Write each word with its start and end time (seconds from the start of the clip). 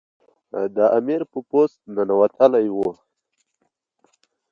د 0.75 0.77
امیر 0.97 1.21
په 1.31 1.39
پوست 1.49 1.77
ننوتلی 1.95 2.67
وو. 2.75 2.89